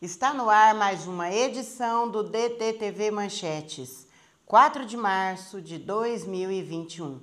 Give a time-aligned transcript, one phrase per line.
[0.00, 4.06] Está no ar mais uma edição do DTTV Manchetes,
[4.44, 7.18] 4 de março de 2021.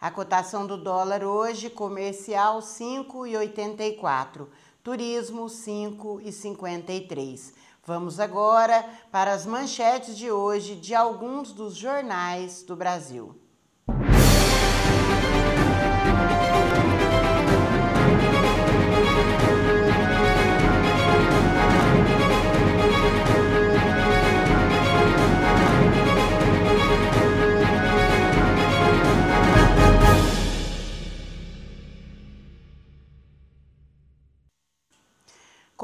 [0.00, 4.48] A cotação do dólar hoje, comercial 5,84,
[4.82, 7.54] turismo 5,53.
[7.84, 13.40] Vamos agora para as manchetes de hoje de alguns dos jornais do Brasil.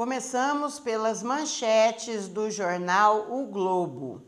[0.03, 4.21] Começamos pelas manchetes do jornal O Globo.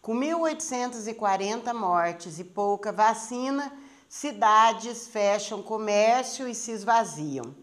[0.00, 3.70] Com 1.840 mortes e pouca vacina,
[4.08, 7.54] cidades fecham comércio e se esvaziam.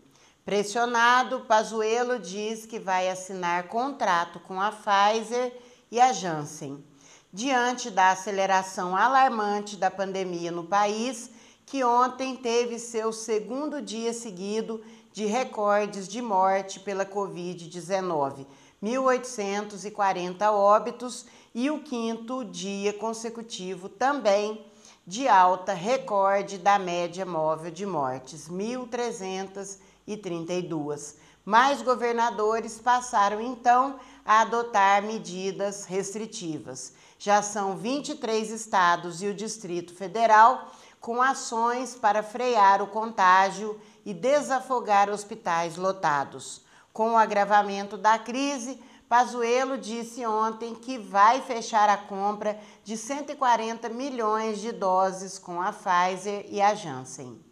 [0.46, 5.52] Pressionado, Pazuello diz que vai assinar contrato com a Pfizer
[5.90, 6.86] e a Janssen.
[7.34, 11.32] Diante da aceleração alarmante da pandemia no país,
[11.66, 18.46] que ontem teve seu segundo dia seguido de recordes de morte pela Covid-19,
[18.82, 24.66] 1.840 óbitos e o quinto dia consecutivo também
[25.06, 31.16] de alta recorde da média móvel de mortes, 1.332.
[31.44, 36.94] Mais governadores passaram então a adotar medidas restritivas.
[37.18, 40.70] Já são 23 estados e o Distrito Federal
[41.02, 46.62] com ações para frear o contágio e desafogar hospitais lotados.
[46.94, 53.90] Com o agravamento da crise, Pazuello disse ontem que vai fechar a compra de 140
[53.90, 57.44] milhões de doses com a Pfizer e a Janssen.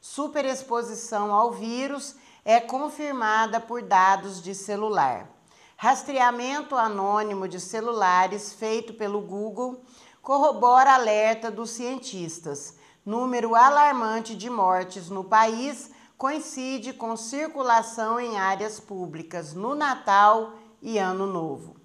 [0.00, 5.28] Superexposição ao vírus é confirmada por dados de celular.
[5.76, 9.80] Rastreamento anônimo de celulares feito pelo Google
[10.22, 18.78] corrobora alerta dos cientistas número alarmante de mortes no país coincide com circulação em áreas
[18.78, 21.76] públicas no Natal e Ano Novo.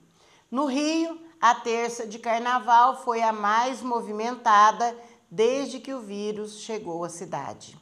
[0.49, 4.95] No Rio, a terça de carnaval foi a mais movimentada
[5.29, 7.77] desde que o vírus chegou à cidade.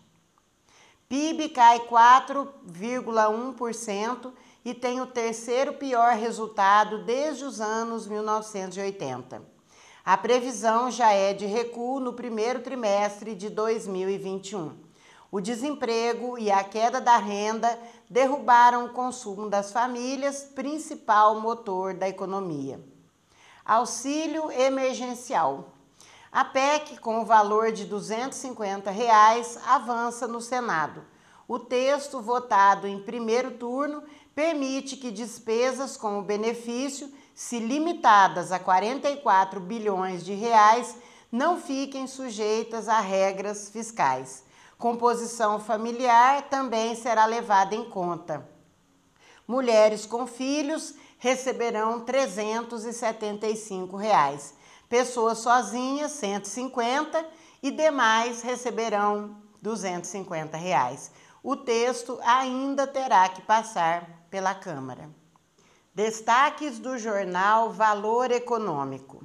[1.07, 9.55] PIB cai 4,1% e tem o terceiro pior resultado desde os anos 1980.
[10.06, 14.78] A previsão já é de recuo no primeiro trimestre de 2021.
[15.32, 22.08] O desemprego e a queda da renda derrubaram o consumo das famílias, principal motor da
[22.08, 22.80] economia.
[23.66, 25.74] Auxílio emergencial.
[26.32, 31.04] A PEC, com o valor de 250 reais, avança no Senado.
[31.48, 34.04] O texto, votado em primeiro turno,
[34.36, 40.96] permite que despesas com o benefício se limitadas a 44 bilhões de reais,
[41.29, 44.46] não fiquem sujeitas a regras fiscais.
[44.78, 48.47] Composição familiar também será levada em conta.
[49.46, 54.53] Mulheres com filhos receberão 375 reais.
[54.88, 57.25] Pessoas sozinhas, 150
[57.62, 61.12] e demais receberão 250 reais.
[61.44, 65.09] O texto ainda terá que passar pela Câmara.
[65.96, 69.24] Destaques do jornal Valor Econômico.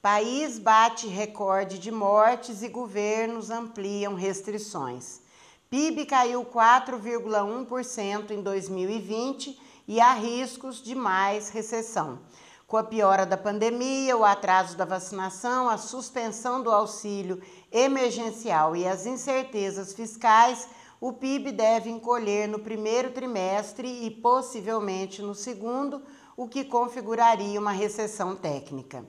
[0.00, 5.20] País bate recorde de mortes e governos ampliam restrições.
[5.68, 12.20] PIB caiu 4,1% em 2020 e há riscos de mais recessão.
[12.66, 17.38] Com a piora da pandemia, o atraso da vacinação, a suspensão do auxílio
[17.70, 25.34] emergencial e as incertezas fiscais, o PIB deve encolher no primeiro trimestre e possivelmente no
[25.34, 26.02] segundo,
[26.36, 29.04] o que configuraria uma recessão técnica.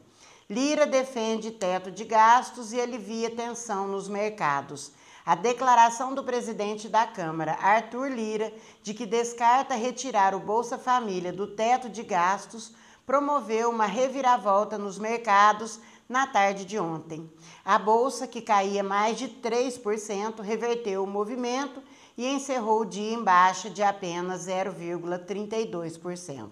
[0.50, 4.92] Lira defende teto de gastos e alivia tensão nos mercados.
[5.26, 8.52] A declaração do presidente da Câmara, Arthur Lira,
[8.82, 12.74] de que descarta retirar o Bolsa Família do teto de gastos,
[13.06, 17.32] promoveu uma reviravolta nos mercados na tarde de ontem.
[17.64, 21.84] A bolsa, que caía mais de 3%, reverteu o movimento
[22.18, 26.50] e encerrou o dia em baixa de apenas 0,32%.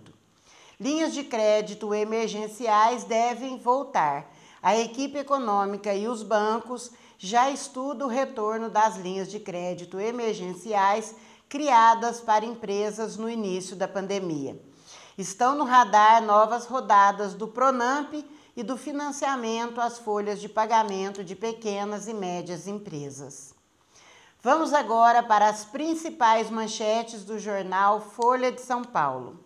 [0.80, 4.32] Linhas de crédito emergenciais devem voltar.
[4.62, 11.16] A equipe econômica e os bancos já estudam o retorno das linhas de crédito emergenciais
[11.50, 14.62] criadas para empresas no início da pandemia.
[15.18, 18.14] Estão no radar novas rodadas do Pronamp
[18.58, 23.54] e do financiamento às folhas de pagamento de pequenas e médias empresas.
[24.42, 29.40] Vamos agora para as principais manchetes do jornal Folha de São Paulo.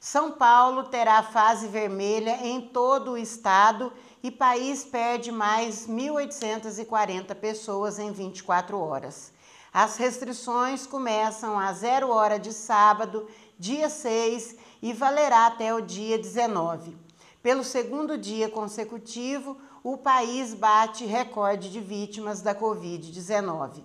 [0.00, 8.00] São Paulo terá fase vermelha em todo o estado e país perde mais 1.840 pessoas
[8.00, 9.32] em 24 horas.
[9.72, 16.18] As restrições começam a zero hora de sábado, dia 6, e valerá até o dia
[16.18, 17.09] 19.
[17.42, 23.82] Pelo segundo dia consecutivo, o país bate recorde de vítimas da Covid-19.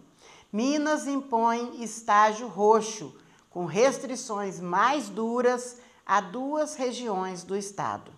[0.51, 3.15] Minas impõe estágio roxo,
[3.49, 8.11] com restrições mais duras a duas regiões do estado.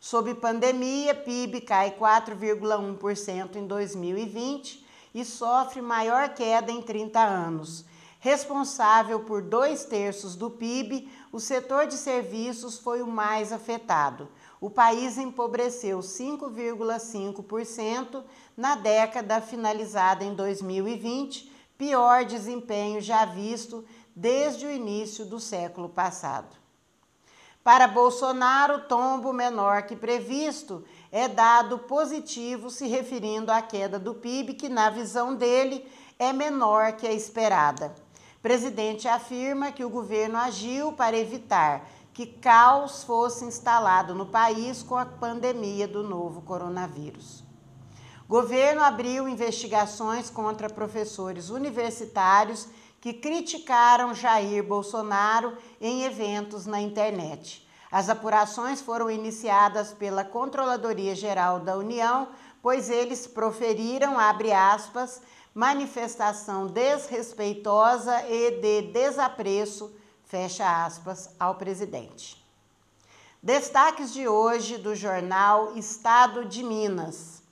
[0.00, 7.84] Sob pandemia, PIB cai 4,1% em 2020 e sofre maior queda em 30 anos.
[8.18, 14.28] Responsável por dois terços do PIB, o setor de serviços foi o mais afetado.
[14.62, 18.22] O país empobreceu 5,5%
[18.56, 26.56] na década finalizada em 2020, pior desempenho já visto desde o início do século passado.
[27.64, 34.54] Para Bolsonaro, tombo menor que previsto é dado positivo se referindo à queda do PIB,
[34.54, 35.84] que na visão dele
[36.20, 37.92] é menor que a esperada.
[38.36, 44.82] O presidente afirma que o governo agiu para evitar que caos fosse instalado no país
[44.82, 47.42] com a pandemia do novo coronavírus.
[48.28, 52.68] Governo abriu investigações contra professores universitários
[53.00, 57.68] que criticaram Jair Bolsonaro em eventos na internet.
[57.90, 62.28] As apurações foram iniciadas pela Controladoria Geral da União,
[62.62, 65.20] pois eles proferiram, abre aspas,
[65.54, 69.94] manifestação desrespeitosa e de desapreço,
[70.32, 72.42] fecha aspas, ao presidente.
[73.42, 77.42] Destaques de hoje do jornal Estado de Minas.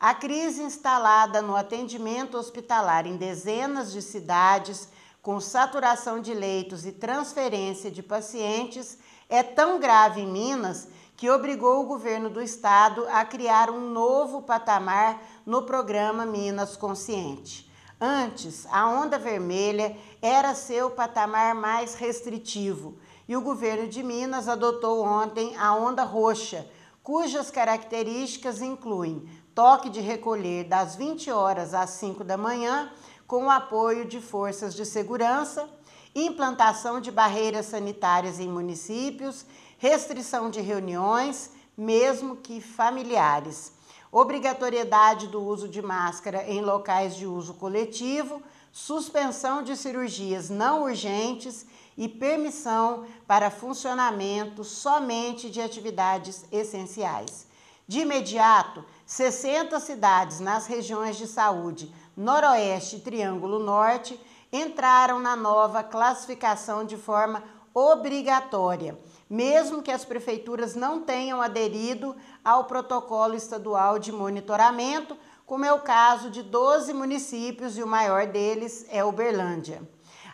[0.00, 4.88] A crise instalada no atendimento hospitalar em dezenas de cidades,
[5.22, 11.82] com saturação de leitos e transferência de pacientes, é tão grave em Minas que obrigou
[11.84, 17.70] o governo do estado a criar um novo patamar no programa Minas Consciente.
[18.04, 25.04] Antes, a onda vermelha era seu patamar mais restritivo e o governo de Minas adotou
[25.04, 26.68] ontem a onda roxa,
[27.00, 32.90] cujas características incluem toque de recolher das 20 horas às 5 da manhã,
[33.24, 35.70] com o apoio de forças de segurança,
[36.12, 39.46] implantação de barreiras sanitárias em municípios,
[39.78, 43.72] restrição de reuniões, mesmo que familiares,
[44.12, 51.66] obrigatoriedade do uso de máscara em locais de uso coletivo, suspensão de cirurgias não urgentes
[51.96, 57.46] e permissão para funcionamento somente de atividades essenciais.
[57.88, 64.20] De imediato, 60 cidades nas regiões de saúde Noroeste e Triângulo Norte
[64.52, 67.42] entraram na nova classificação de forma
[67.74, 68.98] obrigatória,
[69.32, 72.14] mesmo que as prefeituras não tenham aderido
[72.44, 78.26] ao protocolo estadual de monitoramento, como é o caso de 12 municípios e o maior
[78.26, 79.80] deles é Uberlândia.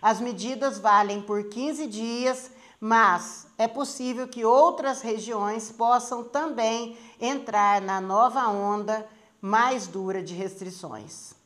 [0.02, 2.50] As medidas valem por 15 dias
[2.80, 9.04] mas é possível que outras regiões possam também entrar na nova onda
[9.40, 11.37] mais dura de restrições.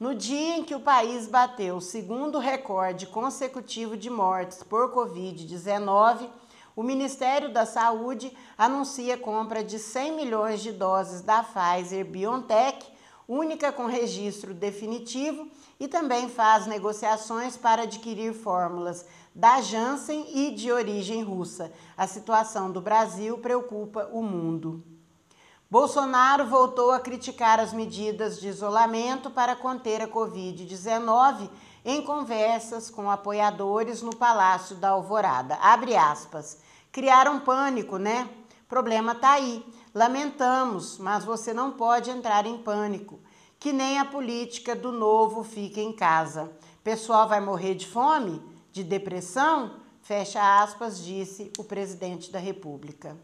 [0.00, 6.26] No dia em que o país bateu o segundo recorde consecutivo de mortes por Covid-19,
[6.74, 12.90] o Ministério da Saúde anuncia compra de 100 milhões de doses da Pfizer BioNTech,
[13.28, 15.46] única com registro definitivo,
[15.78, 21.70] e também faz negociações para adquirir fórmulas da Janssen e de origem russa.
[21.94, 24.82] A situação do Brasil preocupa o mundo.
[25.70, 31.48] Bolsonaro voltou a criticar as medidas de isolamento para conter a Covid-19
[31.84, 35.54] em conversas com apoiadores no Palácio da Alvorada.
[35.56, 36.58] Abre aspas.
[36.90, 38.28] Criaram pânico, né?
[38.68, 39.64] Problema tá aí.
[39.94, 43.20] Lamentamos, mas você não pode entrar em pânico.
[43.58, 46.50] Que nem a política do novo fica em casa.
[46.82, 48.42] Pessoal vai morrer de fome?
[48.72, 49.76] de depressão?
[50.02, 53.16] Fecha aspas, disse o presidente da República.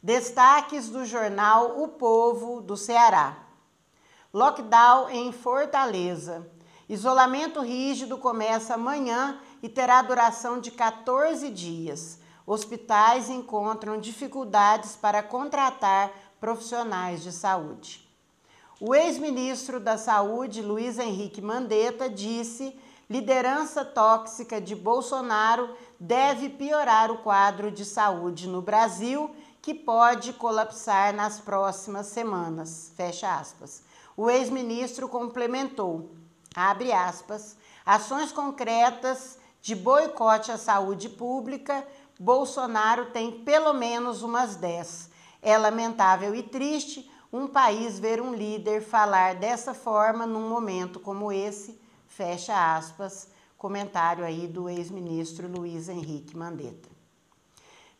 [0.00, 3.36] Destaques do jornal O Povo do Ceará.
[4.32, 6.48] Lockdown em Fortaleza.
[6.88, 12.20] Isolamento rígido começa amanhã e terá duração de 14 dias.
[12.46, 18.08] Hospitais encontram dificuldades para contratar profissionais de saúde.
[18.80, 22.78] O ex-ministro da Saúde, Luiz Henrique Mandetta, disse
[23.10, 29.34] liderança tóxica de Bolsonaro deve piorar o quadro de saúde no Brasil,
[29.68, 32.90] que pode colapsar nas próximas semanas.
[32.96, 33.82] Fecha aspas.
[34.16, 36.10] O ex-ministro complementou,
[36.54, 41.86] abre aspas, ações concretas de boicote à saúde pública,
[42.18, 45.10] Bolsonaro tem pelo menos umas 10.
[45.42, 51.30] É lamentável e triste um país ver um líder falar dessa forma num momento como
[51.30, 56.97] esse, fecha aspas, comentário aí do ex-ministro Luiz Henrique Mandetta.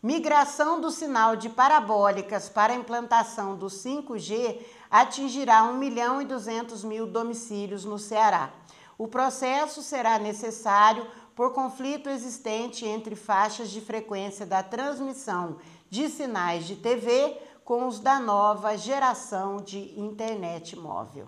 [0.01, 7.05] Migração do sinal de parabólicas para implantação do 5G atingirá 1 milhão e 200 mil
[7.05, 8.53] domicílios no Ceará.
[8.97, 15.57] O processo será necessário por conflito existente entre faixas de frequência da transmissão
[15.91, 21.27] de sinais de TV com os da nova geração de internet móvel.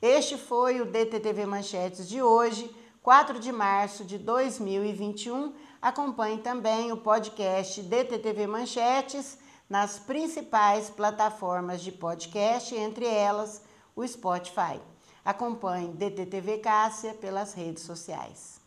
[0.00, 2.70] Este foi o DTTV Manchetes de hoje,
[3.06, 9.38] 4 de março de 2021 Acompanhe também o podcast DTTV Manchetes
[9.70, 13.62] nas principais plataformas de podcast, entre elas
[13.94, 14.80] o Spotify.
[15.24, 18.65] Acompanhe DTTV Cássia pelas redes sociais.